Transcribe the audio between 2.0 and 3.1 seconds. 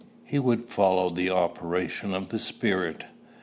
of the Spirit.